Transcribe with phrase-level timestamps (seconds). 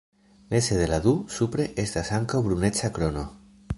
[0.53, 3.29] Meze de la du, supre, estas ankaŭ bruneca krono.